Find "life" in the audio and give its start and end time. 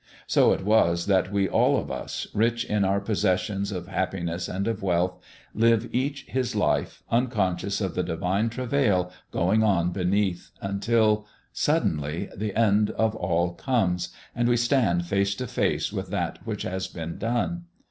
6.55-7.03